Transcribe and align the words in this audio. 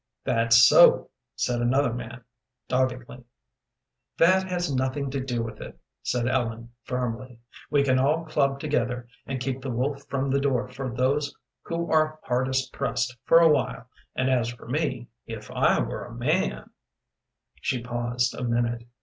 "That's 0.23 0.63
so," 0.67 1.11
said 1.35 1.61
another 1.61 1.93
man, 1.93 2.23
doggedly. 2.67 3.23
"That 4.17 4.47
has 4.47 4.73
nothing 4.73 5.11
to 5.11 5.19
do 5.19 5.43
with 5.43 5.61
it," 5.61 5.79
said 6.01 6.27
Ellen, 6.27 6.71
firmly. 6.81 7.37
"We 7.69 7.83
can 7.83 7.99
all 7.99 8.25
club 8.25 8.59
together, 8.59 9.07
and 9.27 9.39
keep 9.39 9.61
the 9.61 9.69
wolf 9.69 10.01
from 10.09 10.31
the 10.31 10.39
door 10.39 10.67
for 10.69 10.89
those 10.91 11.35
who 11.61 11.91
are 11.91 12.19
hardest 12.23 12.73
pressed 12.73 13.15
for 13.25 13.41
a 13.41 13.49
while; 13.49 13.87
and 14.15 14.27
as 14.31 14.49
for 14.49 14.67
me, 14.67 15.07
if 15.27 15.51
I 15.51 15.79
were 15.79 16.05
a 16.05 16.15
man" 16.15 16.71
She 17.61 17.83
paused 17.83 18.33
a 18.33 18.43
minute. 18.43 18.85